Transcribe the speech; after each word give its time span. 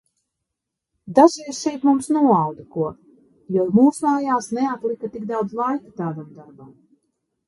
Dažreiz 1.17 1.57
šeit 1.65 1.83
mums 1.89 2.07
noauda 2.15 2.65
ko, 2.75 2.87
jo 3.57 3.65
mūsmājās 3.79 4.47
neatlika 4.59 5.11
tik 5.17 5.29
daudz 5.33 5.55
laika 5.61 5.93
tādam 6.03 6.33
darbam. 6.39 6.73